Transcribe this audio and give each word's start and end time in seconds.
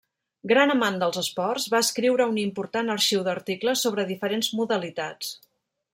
Gran 0.51 0.71
amant 0.75 0.95
dels 1.03 1.19
esports, 1.21 1.67
va 1.75 1.83
escriure 1.87 2.27
un 2.33 2.39
important 2.45 2.91
arxiu 2.95 3.23
d'articles 3.29 3.85
sobre 3.87 4.07
diferents 4.13 4.51
modalitats. 4.63 5.35